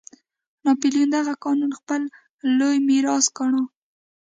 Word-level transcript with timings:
ناپلیون 0.65 1.09
دغه 1.17 1.33
قانون 1.45 1.71
خپل 1.79 2.01
لوی 2.57 2.77
میراث 2.87 3.25
ګاڼه. 3.37 3.61